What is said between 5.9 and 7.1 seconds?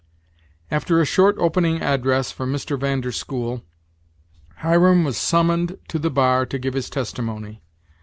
the bar to give his